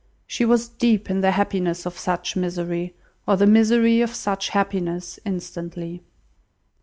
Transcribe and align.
She 0.25 0.45
was 0.45 0.67
deep 0.67 1.11
in 1.11 1.21
the 1.21 1.29
happiness 1.29 1.85
of 1.85 1.95
such 1.95 2.35
misery, 2.35 2.95
or 3.27 3.37
the 3.37 3.45
misery 3.45 4.01
of 4.01 4.15
such 4.15 4.49
happiness, 4.49 5.19
instantly. 5.27 6.01